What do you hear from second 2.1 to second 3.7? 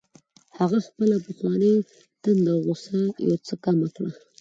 تنده او غوسه یو څه